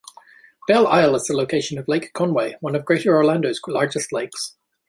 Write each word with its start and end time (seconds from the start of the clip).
Belle 0.67 0.87
Isle 0.87 1.13
is 1.13 1.25
the 1.25 1.37
location 1.37 1.77
of 1.77 1.87
Lake 1.87 2.11
Conway, 2.13 2.55
one 2.59 2.73
of 2.75 2.85
Greater 2.85 3.15
Orlando's 3.15 3.59
largest 3.67 4.11
lakes. 4.11 4.55